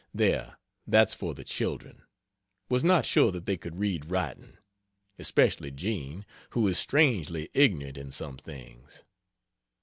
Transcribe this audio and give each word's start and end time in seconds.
]There 0.25 0.57
that's 0.87 1.13
for 1.13 1.35
the 1.35 1.43
children 1.43 2.01
was 2.69 2.83
not 2.83 3.05
sure 3.05 3.31
that 3.31 3.45
they 3.45 3.55
could 3.55 3.75
read 3.77 4.09
writing; 4.09 4.57
especially 5.19 5.69
jean, 5.69 6.25
who 6.53 6.67
is 6.67 6.79
strangely 6.79 7.49
ignorant 7.53 7.99
in 7.99 8.09
some 8.09 8.37
things. 8.39 9.03